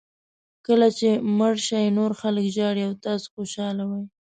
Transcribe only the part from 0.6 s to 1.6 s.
کله چې مړ